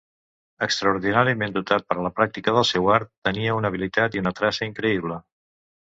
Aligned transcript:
Extraordinàriament 0.67 1.53
dotat 1.59 1.85
per 1.91 1.99
la 2.07 2.13
pràctica 2.21 2.55
del 2.57 2.67
seu 2.73 2.91
art, 2.97 3.13
tenia 3.31 3.55
una 3.61 3.73
habilitat 3.75 4.19
i 4.19 4.27
una 4.27 4.37
traça 4.43 4.69
increïble. 4.73 5.25